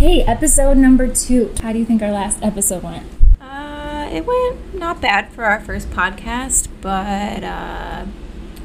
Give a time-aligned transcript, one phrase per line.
[0.00, 1.52] Okay, episode number two.
[1.62, 3.04] How do you think our last episode went?
[3.38, 8.06] Uh, it went not bad for our first podcast, but uh,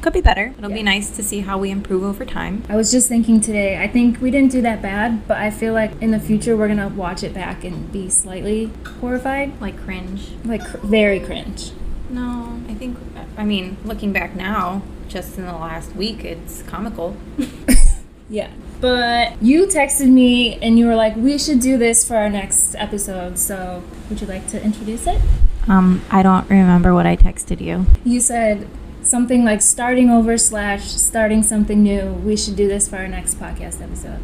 [0.00, 0.54] could be better.
[0.56, 0.76] It'll Yeah.
[0.76, 2.62] be nice to see how we improve over time.
[2.70, 5.74] I was just thinking today, I think we didn't do that bad, but I feel
[5.74, 8.70] like in the future we're gonna watch it back and be slightly
[9.02, 9.60] horrified.
[9.60, 10.30] Like cringe.
[10.42, 11.72] Like, cr- very cringe.
[12.08, 12.96] No, I think.
[13.36, 17.14] I mean, looking back now, just in the last week, it's comical.
[18.28, 18.50] Yeah.
[18.80, 22.74] But you texted me and you were like, we should do this for our next
[22.74, 23.38] episode.
[23.38, 25.20] So, would you like to introduce it?
[25.68, 27.86] Um, I don't remember what I texted you.
[28.04, 28.68] You said
[29.02, 32.12] something like starting over slash starting something new.
[32.12, 34.20] We should do this for our next podcast episode.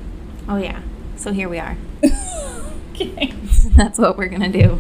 [0.48, 0.82] Oh yeah.
[1.16, 1.76] So here we are.
[2.94, 3.32] Okay.
[3.74, 4.78] That's what we're gonna do.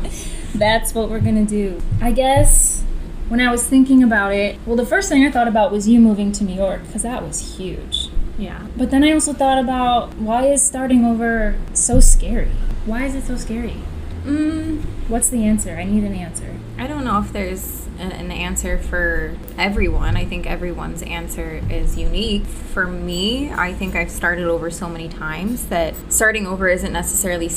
[0.54, 1.80] That's what we're gonna do.
[2.00, 2.82] I guess
[3.28, 5.98] when I was thinking about it, well, the first thing I thought about was you
[5.98, 8.10] moving to New York because that was huge.
[8.42, 8.66] Yeah.
[8.76, 12.50] But then I also thought about why is starting over so scary?
[12.84, 13.76] Why is it so scary?
[14.24, 15.76] Mm, What's the answer?
[15.76, 16.56] I need an answer.
[16.78, 20.16] I don't know if there's an, an answer for everyone.
[20.16, 22.44] I think everyone's answer is unique.
[22.46, 27.48] For me, I think I've started over so many times that starting over isn't necessarily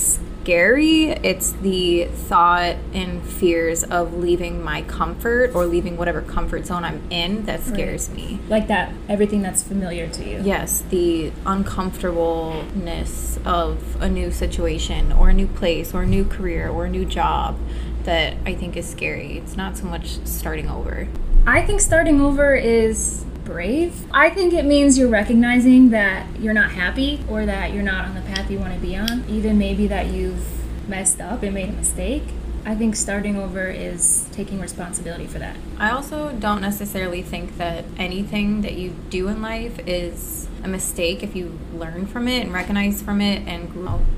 [0.46, 1.06] scary.
[1.10, 7.02] It's the thought and fears of leaving my comfort or leaving whatever comfort zone I'm
[7.10, 8.40] in that scares me.
[8.48, 10.42] Like that, everything that's familiar to you.
[10.44, 16.70] Yes, the uncomfortableness of a new situation or a new place or a new career
[16.70, 17.58] or a new job
[18.04, 19.40] that I think is scary.
[19.40, 21.08] It's not so much starting over.
[21.48, 24.06] I think starting over is brave.
[24.12, 28.16] I think it means you're recognizing that you're not happy or that you're not on
[28.16, 30.44] the path you want to be on, even maybe that you've
[30.90, 32.24] messed up and made a mistake.
[32.66, 35.56] I think starting over is taking responsibility for that.
[35.78, 41.22] I also don't necessarily think that anything that you do in life is a mistake
[41.22, 43.74] if you learn from it and recognize from it and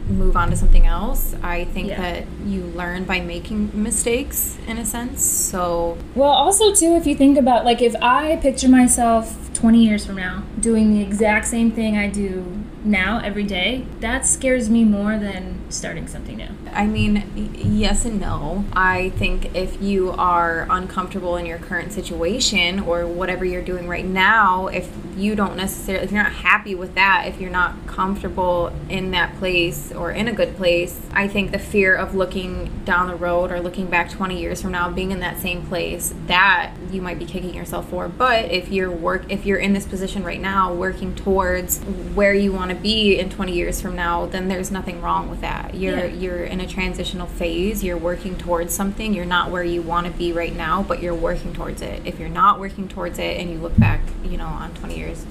[0.07, 1.35] move on to something else.
[1.43, 2.01] I think Yeah.
[2.01, 5.21] that you learn by making mistakes in a sense.
[5.25, 10.05] So, Well, also, too, if you think about, like, if I picture myself 20 years
[10.05, 12.45] from now doing the exact same thing I do
[12.85, 16.47] now every day, that scares me more than starting something new.
[16.77, 18.63] I mean, yes and no.
[18.71, 24.05] I think if you are uncomfortable in your current situation or whatever you're doing right
[24.05, 28.71] now, if you don't necessarily, if you're not happy with that, if you're not comfortable
[28.89, 33.07] in that place or in a good place, I think the fear of looking down
[33.07, 36.73] the road or looking back 20 years from now, being in that same place, that
[36.91, 38.07] you might be kicking yourself for.
[38.07, 41.79] But if you're work, if you're in this position right now, working towards
[42.13, 45.41] where you want to be in 20 years from now, then there's nothing wrong with
[45.41, 45.73] that.
[45.73, 46.13] You're Yeah.
[46.13, 47.83] you're in a transitional phase.
[47.83, 49.13] You're working towards something.
[49.13, 52.01] You're not where you want to be right now, but you're working towards it.
[52.05, 55.25] If you're not working towards it and you look back, you know, on 20 years,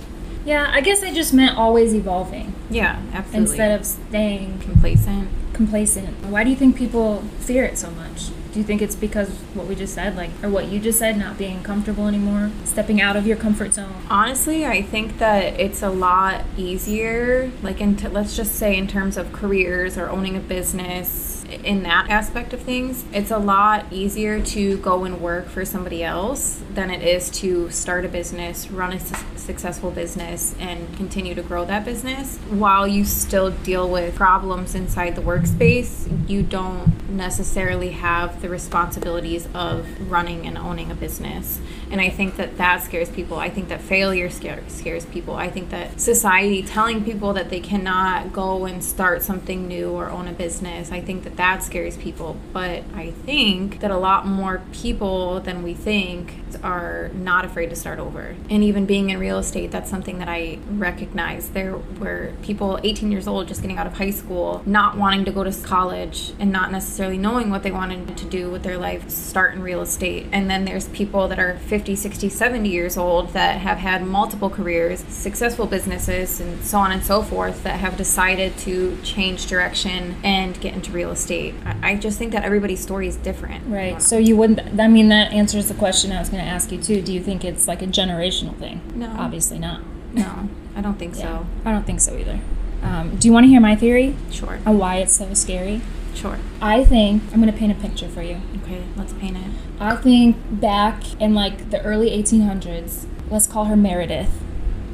[0.47, 3.51] Yeah, I guess I just meant always evolving yeah, absolutely.
[3.51, 5.29] instead of staying complacent.
[5.53, 6.25] complacent.
[6.27, 8.31] Why do you think people fear it so much?
[8.53, 11.19] Do you think it's because what we just said, like, or what you just said,
[11.19, 14.03] not being comfortable anymore, stepping out of your comfort zone?
[14.09, 18.87] Honestly, I think that it's a lot easier, like, in t- let's just say in
[18.87, 23.87] terms of careers or owning a business, in that aspect of things, it's a lot
[23.91, 28.71] easier to go and work for somebody else than it is to start a business,
[28.71, 32.37] run a su- successful business, and continue to grow that business.
[32.51, 39.49] While you still deal with problems inside the workspace, you don't necessarily have the responsibilities
[39.55, 41.61] of running and owning a business.
[41.91, 43.39] And I think that that scares people.
[43.39, 45.35] I think that failure scare, scares people.
[45.35, 50.11] I think that society telling people that they cannot go and start something new or
[50.11, 52.37] own a business, I think that that scares people.
[52.53, 57.77] But I think that a lot more people than we think are not afraid to
[57.77, 58.37] start over.
[58.51, 61.51] And even being in real estate, that's something that I recognize.
[61.51, 65.33] There were people 18 years old just getting out of high school, not wanting to
[65.33, 69.09] go to college and not necessarily knowing what they wanted to do with their life,
[69.11, 70.27] start in real estate.
[70.33, 74.51] And then there's people that are 50, 60, 70 years old that have had multiple
[74.51, 80.17] careers, successful businesses, and so on and so forth that have decided to change direction
[80.23, 81.55] and get into real estate.
[81.83, 83.67] I, just think that everybody's story is different.
[83.67, 84.01] Right.
[84.03, 84.79] So you wouldn't.
[84.79, 87.03] I mean, that answers the question I was going to ask you too.
[87.03, 88.81] Do you think it's like a generational thing?
[88.95, 89.15] No.
[89.19, 89.81] Obviously not.
[90.13, 91.23] No, I don't think Yeah.
[91.41, 91.47] so.
[91.65, 92.41] I don't think so either.
[92.83, 94.59] Um, do you want to hear my theory Sure.
[94.65, 95.81] on why it's so scary?
[96.15, 96.39] Sure.
[96.63, 98.41] I think I'm going to paint a picture for you.
[98.63, 99.51] Okay, let's paint it.
[99.79, 104.31] I think back in like the early 1800s, let's call her Meredith.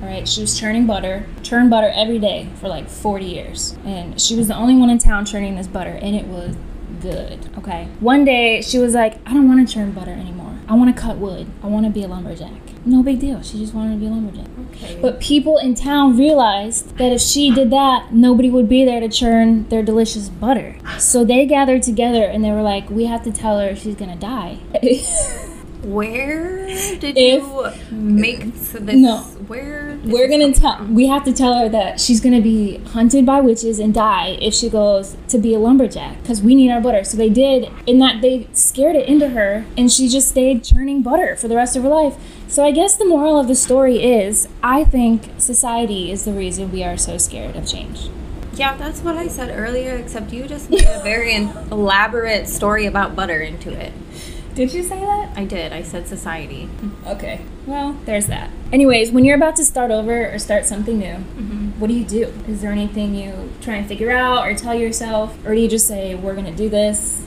[0.01, 3.77] All right, she was churning butter, churn butter every day for like 40 years.
[3.85, 6.57] And she was the only one in town churning this butter, and it was
[7.01, 7.49] good.
[7.59, 7.87] Okay.
[8.01, 10.42] One day she was like, I don't want to churn butter anymore.
[10.73, 11.49] I want to cut wood.
[11.63, 12.51] I want to be a lumberjack.
[12.87, 13.43] No big deal.
[13.43, 14.47] She just wanted to be a lumberjack.
[14.71, 14.99] Okay.
[15.03, 19.09] But people in town realized that if she did that, nobody would be there to
[19.11, 20.77] churn their delicious butter.
[20.99, 24.17] So they gathered together and they were like, we have to tell her she's gonna
[24.17, 24.55] die.
[25.83, 26.67] where
[26.99, 28.75] did If- you make this?
[28.97, 29.27] No.
[29.47, 29.99] Where?
[30.05, 30.77] We're gonna tell.
[30.79, 30.95] from?
[30.95, 34.55] We have to tell her that she's gonna be hunted by witches and die if
[34.55, 37.05] she goes to be a lumberjack because we need our butter.
[37.05, 41.03] So they did, in that they scared it into her, and she just stayed churning
[41.03, 42.17] butter for the rest of her life.
[42.49, 46.71] So I guess the moral of the story is, I think society is the reason
[46.71, 48.11] we are so scared of change.
[48.55, 49.95] Yeah, that's what I said earlier.
[49.95, 51.35] Except you just made a very
[51.71, 53.93] elaborate story about butter into it.
[54.55, 55.33] Did you say that?
[55.37, 55.73] I did.
[55.73, 56.69] I said society.
[57.07, 57.41] Okay.
[57.67, 58.51] Well, there's that.
[58.73, 61.69] Anyways, when you're about to start over or start something new, mm-hmm.
[61.79, 62.33] what do you do?
[62.49, 65.37] Is there anything you try and figure out or tell yourself?
[65.47, 67.25] Or do you just say, we're going to do this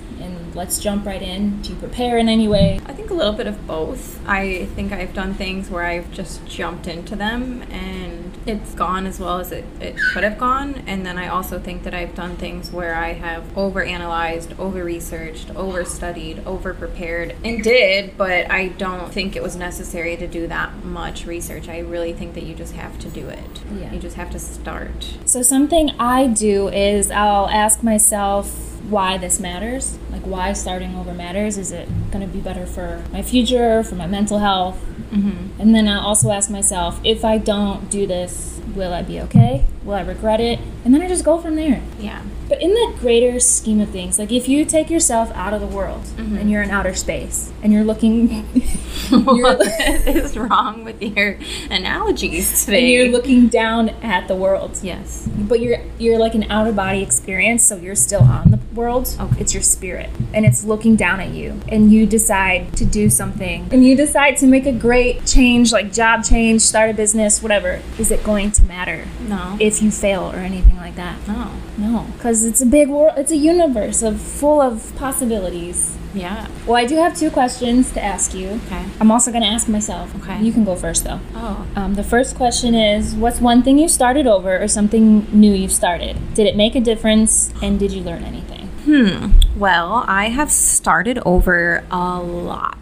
[0.55, 1.61] let's jump right in?
[1.61, 2.79] Do you prepare in any way?
[2.85, 4.25] I think a little bit of both.
[4.27, 9.19] I think I've done things where I've just jumped into them and it's gone as
[9.19, 10.83] well as it, it could have gone.
[10.87, 15.53] And then I also think that I've done things where I have overanalyzed, over researched,
[15.55, 20.47] over studied, over prepared, and did, but I don't think it was necessary to do
[20.47, 21.67] that much research.
[21.67, 23.61] I really think that you just have to do it.
[23.73, 23.91] Yeah.
[23.91, 25.17] You just have to start.
[25.25, 29.97] So, something I do is I'll ask myself why this matters.
[30.11, 31.57] Like, why starting over matters.
[31.57, 34.79] Is it going to be better for my future, for my mental health?
[35.11, 35.61] Mm-hmm.
[35.61, 39.65] And then I'll also ask myself, if I don't do this, will I be okay?
[39.83, 40.59] Will I regret it?
[40.83, 41.81] And then I just go from there.
[41.99, 42.21] Yeah.
[42.47, 45.67] But in the greater scheme of things, like if you take yourself out of the
[45.67, 46.39] world Mhm.
[46.39, 48.43] and you're in outer space and you're looking,
[49.09, 49.61] what
[50.07, 51.37] is wrong with your
[51.71, 52.91] analogies and today?
[52.91, 55.27] you're looking down at the world, yes.
[55.35, 59.15] but you're you're like an out of body experience, so you're still on the world.
[59.19, 59.41] Okay.
[59.41, 63.67] It's your spirit, and it's looking down at you, and you decide to do something,
[63.71, 67.81] and you decide to make a great change, like job change, start a business, whatever.
[67.97, 69.57] Is it going to matter No.
[69.59, 71.15] if you fail or anything like that?
[71.27, 71.51] no.
[71.77, 73.15] No, because it's a big world.
[73.17, 75.97] It's a universe of full of possibilities.
[76.13, 76.47] Yeah.
[76.65, 78.47] Well, I do have two questions to ask you.
[78.67, 78.85] Okay.
[79.01, 80.15] I'm also going to ask myself.
[80.21, 80.41] Okay.
[80.41, 81.19] You can go first, though.
[81.35, 81.67] Oh.
[81.75, 85.73] Um, the first question is What's one thing you started over or something new you've
[85.73, 86.15] started?
[86.33, 88.44] Did it make a difference and did you learn anything?
[88.85, 89.31] Hmm.
[89.57, 92.77] Well, I have started over a lot.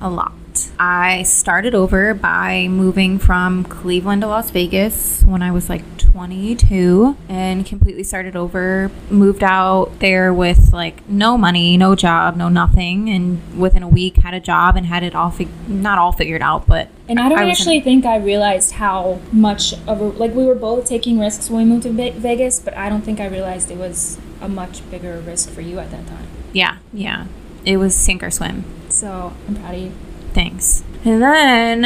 [0.00, 0.32] A lot.
[0.78, 7.16] I started over by moving from Cleveland to Las Vegas when I was like 22
[7.28, 8.90] and completely started over.
[9.10, 13.10] Moved out there with like no money, no job, no nothing.
[13.10, 16.40] And within a week, had a job and had it all, fig- not all figured
[16.42, 16.88] out, but.
[17.08, 20.54] And I don't in- actually think I realized how much of a, like, we were
[20.54, 23.76] both taking risks when we moved to Vegas, but I don't think I realized it
[23.76, 26.26] was a much bigger risk for you at that time.
[26.52, 27.26] yeah, yeah.
[27.64, 28.64] It was sink or swim.
[28.88, 29.92] So I'm proud of you.
[30.32, 30.84] Thanks.
[31.04, 31.84] And then,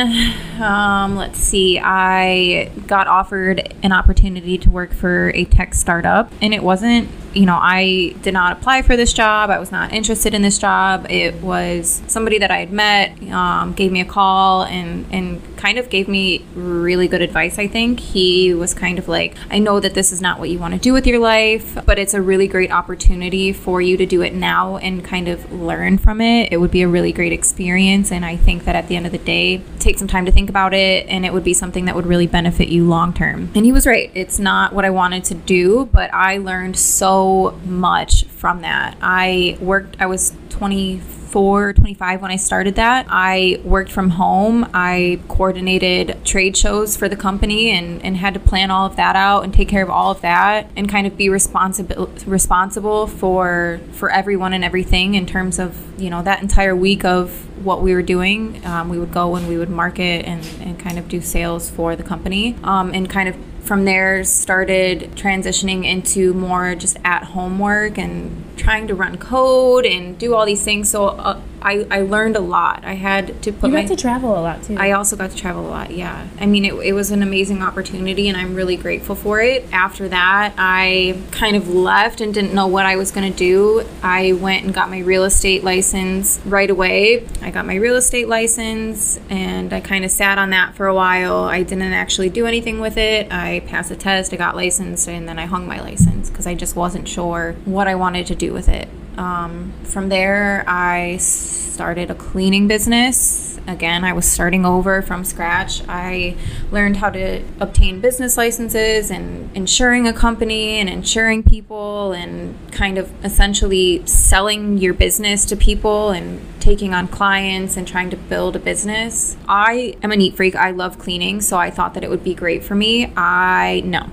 [0.63, 6.53] um, let's see, I got offered an opportunity to work for a tech startup, and
[6.53, 9.51] it wasn't, you know, I did not apply for this job.
[9.51, 11.07] I was not interested in this job.
[11.11, 15.79] It was somebody that I had met, um, gave me a call, and, and kind
[15.79, 18.01] of gave me really good advice, I think.
[18.01, 20.81] He was kind of like, I know that this is not what you want to
[20.81, 24.35] do with your life, but it's a really great opportunity for you to do it
[24.35, 26.53] now and kind of learn from it.
[26.53, 28.11] It would be a really great experience.
[28.11, 30.51] And I think that at the end of the day, take some time to think
[30.51, 33.51] about it and it would be something that would really benefit you long term.
[33.55, 34.11] And he was right.
[34.15, 37.20] It's not what I wanted to do, but I learned so
[37.65, 38.97] much from that.
[39.01, 43.07] I worked, I was 24, 25 when I started that.
[43.09, 44.69] I worked from home.
[44.75, 49.17] I coordinated trade shows for the company and, and had to plan all of that
[49.17, 53.81] out and take care of all of that and kind of be responsible responsible for
[53.93, 57.95] for everyone and everything in terms of you know that entire week of what we
[57.95, 58.65] were doing.
[58.67, 61.97] Um, we would go and we would market and, and kind of do sales for
[61.97, 67.59] the company um, and kind of from there started transitioning into more just at home
[67.59, 70.91] work and trying to run code and do all these things.
[70.91, 74.39] So uh, I, I learned a lot i had to put You my to travel
[74.39, 74.77] a lot too.
[74.79, 76.27] I also got to travel a lot, yeah.
[76.39, 79.67] I mean, it, it was an amazing opportunity, and I'm really grateful for it.
[79.73, 83.87] After that, I kind of left and didn't know what I was going to do.
[84.03, 87.27] I went and got my real estate license right away.
[87.43, 90.95] I got my real estate license, and I kind of sat on that for a
[90.95, 91.45] while.
[91.45, 93.33] I didn't actually do anything with it.
[93.33, 96.55] I passed a test, I got licensed, and then I hung my license because I
[96.55, 98.89] just wasn't sure what I wanted to do with it.
[99.21, 105.83] Um, from there, I started a cleaning business Again, I was starting over from scratch.
[105.89, 106.37] I
[106.71, 112.99] learned how to obtain business licenses and insuring a company and insuring people and kind
[112.99, 118.57] of essentially selling your business to people and taking on clients and trying to build
[118.57, 119.37] a business.
[119.49, 120.57] I am a neat freak.
[120.57, 123.13] I love cleaning, so I thought that it would be great for me.
[123.17, 124.11] I no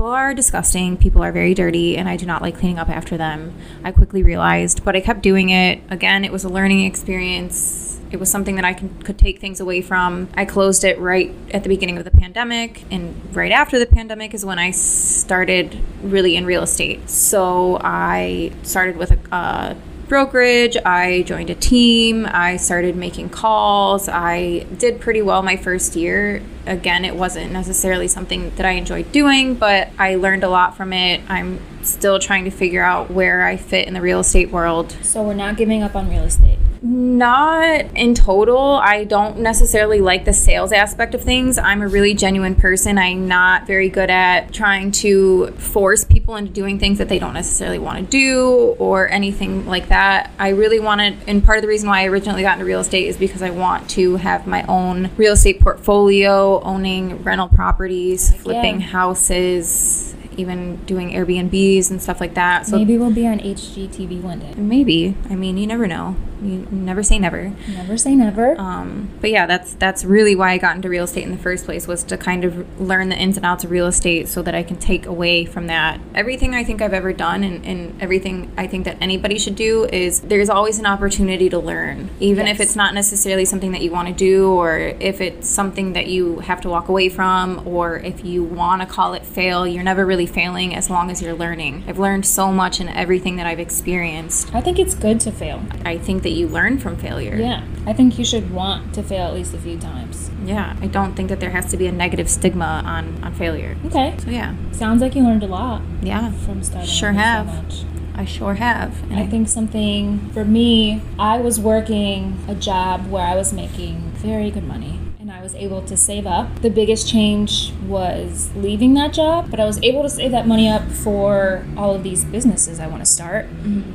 [0.00, 3.18] people are disgusting, people are very dirty, and I do not like cleaning up after
[3.18, 3.52] them.
[3.84, 5.82] I quickly realized, but I kept doing it.
[5.90, 8.00] Again, it was a learning experience.
[8.10, 10.30] It was something that I can, could take things away from.
[10.32, 14.32] I closed it right at the beginning of the pandemic, and right after the pandemic
[14.32, 17.10] is when I started really in real estate.
[17.10, 19.76] So I started with a, a
[20.10, 20.76] brokerage.
[20.84, 22.26] I joined a team.
[22.28, 24.08] I started making calls.
[24.08, 26.42] I did pretty well my first year.
[26.66, 30.92] Again, it wasn't necessarily something that I enjoyed doing, but I learned a lot from
[30.92, 31.22] it.
[31.30, 34.94] I'm still trying to figure out where I fit in the real estate world.
[35.00, 36.58] So we're not giving up on real estate.
[36.82, 38.58] Not in total.
[38.58, 41.58] I don't necessarily like the sales aspect of things.
[41.58, 42.96] I'm a really genuine person.
[42.96, 47.34] I'm not very good at trying to force people into doing things that they don't
[47.34, 50.30] necessarily want to do or anything like that.
[50.38, 53.08] I really wanted, and part of the reason why I originally got into real estate
[53.08, 58.80] is because I want to have my own real estate portfolio, owning rental properties, flipping
[58.80, 58.86] Yeah.
[58.86, 62.66] houses, even doing Airbnbs and stuff like that.
[62.66, 64.54] So Maybe we'll be on HGTV one day.
[64.56, 65.14] maybe.
[65.28, 66.16] I mean, you never know.
[66.42, 67.52] You never say never.
[67.68, 68.58] Never say never.
[68.58, 71.66] Um, but yeah, that's that's really why I got into real estate in the first
[71.66, 74.54] place was to kind of learn the ins and outs of real estate so that
[74.54, 78.50] I can take away from that everything I think I've ever done and, and everything
[78.56, 82.58] I think that anybody should do is there's always an opportunity to learn, even if
[82.58, 86.38] it's not necessarily something that you want to do or if it's something that you
[86.40, 90.06] have to walk away from or if you want to call it fail, you're never
[90.06, 91.84] really failing as long as you're learning.
[91.86, 94.54] I've learned so much in everything that I've experienced.
[94.54, 95.62] I think it's good to fail.
[95.84, 97.36] I think that you learn from failure.
[97.36, 97.64] Yeah.
[97.86, 100.30] I think you should want to fail at least a few times.
[100.44, 103.76] Yeah, I don't think that there has to be a negative stigma on on failure.
[103.86, 104.14] Okay.
[104.18, 106.88] So yeah, Sounds like you learned a lot yeah, from starting.
[106.88, 107.46] Sure so have.
[107.46, 107.84] much.
[108.14, 109.02] I sure have.
[109.04, 114.12] And I think something for me, I was working a job where I was making
[114.16, 114.98] very good money
[115.40, 116.60] I was able to save up.
[116.60, 120.68] The biggest change was leaving that job, but I was able to save that money
[120.68, 123.46] up for all of these businesses I want to start.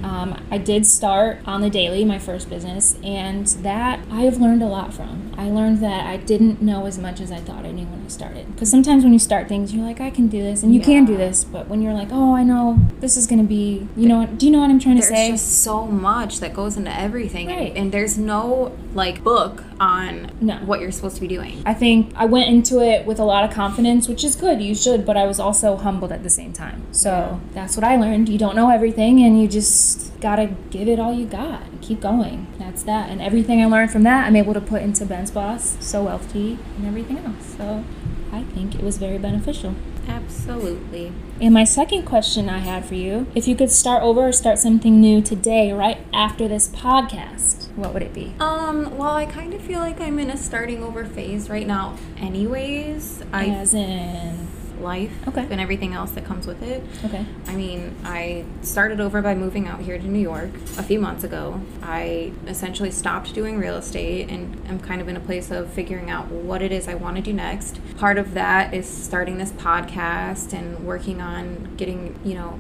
[0.04, 4.64] Um, I did start on the daily, my first business, and that I have learned
[4.64, 5.35] a lot from.
[5.38, 8.08] I learned that I didn't know as much as I thought I knew when I
[8.10, 8.54] started.
[8.54, 11.06] Because sometimes when you start things, you're like, I can do this, and you can
[11.06, 14.08] do this, but when you're like, oh, I know this is going to be, you
[14.08, 15.28] know, do you know what I'm trying to there's say?
[15.30, 17.74] There's just so much that goes into everything, and- Right.
[17.76, 20.56] and, there's no like book on No.
[20.66, 21.62] what you're supposed to be doing.
[21.66, 24.62] I think I went into it with a lot of confidence, which is good.
[24.62, 26.84] You should, but I was also humbled at the same time.
[26.92, 28.30] So that's what I learned.
[28.30, 31.62] You don't know everything, and you just gotta give it all you got.
[31.72, 32.48] and Keep going.
[32.58, 33.10] That's that.
[33.10, 36.86] And everything I learned from that, I'm able to put into Boss, So wealthy, and
[36.88, 37.56] everything else.
[37.58, 37.84] So
[38.32, 39.76] I think it was very beneficial.
[40.08, 41.12] Absolutely.
[41.42, 44.60] And my second question I had for you if you could start over or start
[44.60, 48.34] something new today, right after this podcast, what would it be?
[48.40, 48.98] Um.
[48.98, 51.98] Well, I kind of feel like I'm in a starting over phase right now.
[52.18, 54.48] Anyways, I As in.
[54.86, 55.46] Life Okay.
[55.50, 56.84] and everything else that comes with it.
[57.04, 57.26] Okay.
[57.48, 61.24] I mean, I started over by moving out here to New York a few months
[61.24, 61.60] ago.
[61.82, 66.10] I essentially stopped doing real estate and I'm kind of in a place of figuring
[66.10, 67.80] out what it is I want to do next.
[67.98, 72.60] Part of that is starting this podcast and working on getting, you know,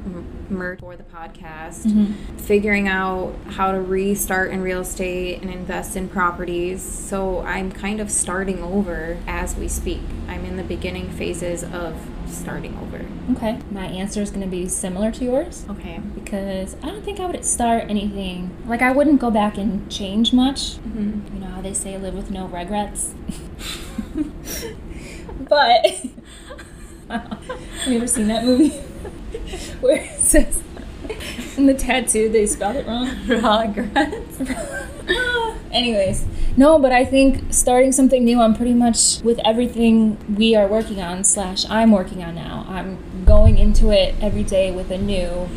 [0.50, 2.13] merch for the podcast, mm-hmm.
[2.38, 6.82] figuring out how to restart in real estate and invest in properties.
[6.82, 10.01] So I'm kind of starting over as we speak.
[10.27, 11.96] I'm in the beginning phases of
[12.27, 13.05] starting over.
[13.38, 13.60] Okay.
[13.72, 16.00] My answer is going to be similar to yours Okay.
[16.13, 18.55] because I don't think I would start anything.
[18.67, 20.75] Like, I wouldn't go back and change much.
[20.77, 21.36] Mm-hmm.
[21.36, 23.13] You know how they say live with no regrets?
[25.50, 25.86] but.
[27.10, 27.39] Have
[27.88, 28.70] you ever seen that movie?
[29.82, 30.62] Where it says.
[31.58, 33.08] In the tattoo, they spelled it wrong.
[33.27, 34.41] Regrets.
[35.72, 36.25] Anyways,
[36.58, 41.02] no, but I think starting something new, I'm pretty much with everything we are working
[41.02, 42.66] on, slash, I'm working on now.
[42.70, 45.48] I'm going into it every day with a new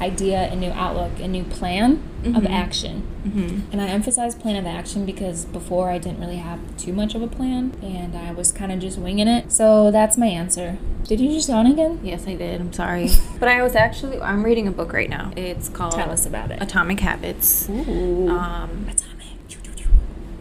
[0.00, 2.50] idea, a new outlook, a new plan of Mhm.
[2.50, 3.02] action.
[3.26, 3.72] Mm-hmm.
[3.72, 7.22] And I emphasize plan of action because before I didn't really have too much of
[7.22, 9.50] a plan and I was kind of just winging it.
[9.52, 10.78] So that's my answer.
[11.04, 11.98] Did you just yawn again?
[12.04, 12.60] Yes, I did.
[12.60, 13.10] I'm sorry.
[13.40, 15.32] but I was actually, I'm reading a book right now.
[15.36, 16.62] It's called Tell us about it.
[16.62, 17.68] Atomic Habits.
[17.68, 18.28] Ooh.
[18.28, 18.86] Um,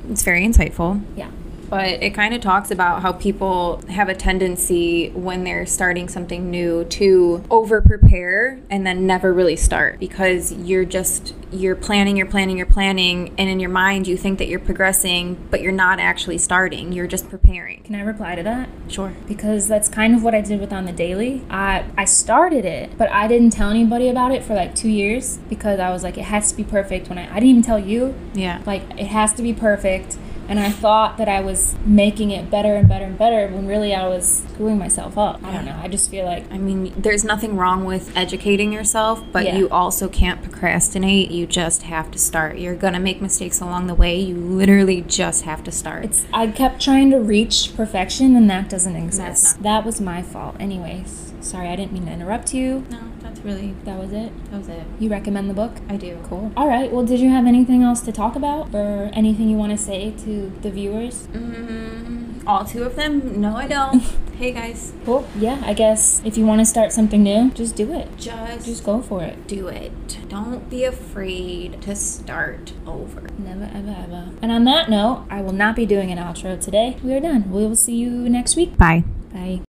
[0.09, 1.01] it's very insightful.
[1.15, 1.29] yeah.
[1.69, 6.49] But it kind of talks about how people have a tendency when they're starting something
[6.49, 12.25] new to over prepare and then never really start because you're just you're planning, you're
[12.25, 15.97] planning, you're planning, and in your mind you think that you're progressing, but you're not
[15.97, 16.91] actually starting.
[16.91, 17.83] You're just preparing.
[17.83, 18.67] Can I reply to that?
[18.89, 19.13] Sure.
[19.29, 21.43] Because that's kind of what I did with On the Daily.
[21.49, 25.37] I I started it, but I didn't tell anybody about it for like two years
[25.49, 27.07] because I was like, it has to be perfect.
[27.07, 28.61] When I I didn't even tell you, Yeah.
[28.65, 30.17] like it has to be perfect.
[30.49, 33.93] And I thought that I was making it better and better and better when really
[33.93, 35.43] I was screwing myself up.
[35.43, 35.77] I don't know.
[35.81, 39.57] I just feel like I mean, there's nothing wrong with educating yourself, but Yeah.
[39.57, 41.31] you also can't procrastinate.
[41.31, 42.57] You just have to start.
[42.57, 44.17] You're going to make mistakes along the way.
[44.19, 46.05] You literally just have to start.
[46.05, 49.55] it's I kept trying to reach perfection and that doesn't exist.
[49.57, 50.55] not- That was my fault.
[50.59, 52.85] Anyways, sorry I didn't mean to interrupt you.
[52.89, 52.99] no,
[53.47, 54.31] really, That was it.
[54.51, 54.83] that was it.
[54.99, 55.71] You recommend the book?
[55.89, 56.19] I do.
[56.29, 56.51] Cool.
[56.55, 56.91] All right.
[56.91, 60.11] Well, did you have anything else to talk about or anything you want to say
[60.25, 61.27] to the viewers?
[61.33, 63.39] Mm, all two of them?
[63.41, 63.99] No, I don't.
[64.37, 64.93] hey, guys.
[65.05, 65.25] Cool.
[65.37, 68.07] Yeah, I guess if you want to start something new, just do it.
[68.17, 69.47] Just, Just go for it.
[69.47, 70.17] do it.
[70.29, 73.21] Don't be afraid to start over.
[73.39, 74.29] Never, ever, ever.
[74.41, 76.97] And on that note, I will not be doing an outro today.
[77.03, 77.49] We are done.
[77.51, 78.77] We will see you next week.
[78.77, 79.03] Bye.
[79.33, 79.66] Bye.